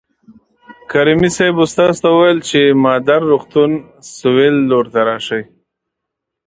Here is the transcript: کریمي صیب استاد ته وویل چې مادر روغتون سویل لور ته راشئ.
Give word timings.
کریمي 0.91 1.29
صیب 1.37 1.55
استاد 1.63 1.89
ته 2.03 2.09
وویل 2.13 2.39
چې 2.49 2.59
مادر 2.85 3.19
روغتون 3.31 3.71
سویل 4.17 4.55
لور 4.69 4.85
ته 4.93 4.99
راشئ. 5.07 5.43